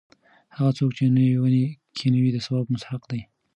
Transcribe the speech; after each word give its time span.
هغه 0.55 0.71
څوک 0.77 0.91
چې 0.97 1.03
نوې 1.17 1.35
ونې 1.41 1.65
کښېنوي 1.95 2.29
د 2.33 2.37
ثواب 2.45 2.65
مستحق 2.73 3.03
دی. 3.11 3.21